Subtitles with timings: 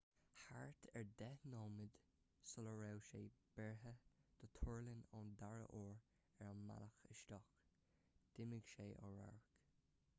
[0.43, 1.97] thart ar deich nóiméid
[2.51, 3.19] sula raibh sé
[3.59, 3.91] beartaithe
[4.43, 5.99] dó tuirlingt ón dara uair
[6.45, 7.53] ar a bhealach isteach
[8.39, 9.53] d'imigh sé ó radharc